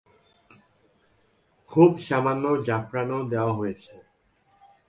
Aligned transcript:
খুব 1.69 1.91
সামান্য 2.07 2.45
জাফরানও 2.67 3.19
দেওয়া 3.23 3.53
হয়েছে। 3.53 3.93